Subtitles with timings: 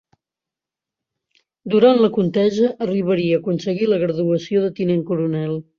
[1.73, 5.59] Durant la contesa arribaria a aconseguir la graduació de tinent coronel.